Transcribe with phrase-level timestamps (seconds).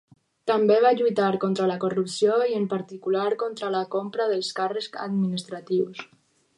[0.51, 6.07] També va lluitar contra la corrupció i en particular contra la compra dels càrrecs administratius.